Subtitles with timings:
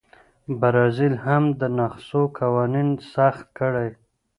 [0.59, 3.89] برازیل هم د نسخو قوانین سخت کړي.